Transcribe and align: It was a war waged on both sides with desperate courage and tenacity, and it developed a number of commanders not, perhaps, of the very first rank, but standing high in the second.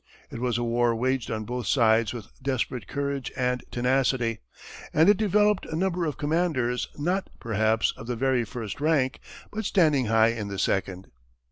It 0.31 0.39
was 0.39 0.57
a 0.57 0.63
war 0.63 0.95
waged 0.95 1.29
on 1.29 1.45
both 1.45 1.67
sides 1.67 2.11
with 2.11 2.31
desperate 2.41 2.87
courage 2.87 3.31
and 3.37 3.63
tenacity, 3.69 4.39
and 4.95 5.07
it 5.07 5.15
developed 5.17 5.67
a 5.67 5.75
number 5.75 6.05
of 6.07 6.17
commanders 6.17 6.89
not, 6.97 7.29
perhaps, 7.39 7.93
of 7.95 8.07
the 8.07 8.15
very 8.15 8.43
first 8.43 8.81
rank, 8.81 9.19
but 9.51 9.63
standing 9.63 10.07
high 10.07 10.29
in 10.29 10.47
the 10.47 10.57
second. 10.57 11.11